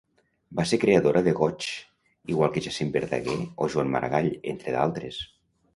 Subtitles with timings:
[0.59, 1.69] Va ser creadora de goigs,
[2.35, 5.25] igual que Jacint Verdaguer o Joan Maragall, entre d'altres.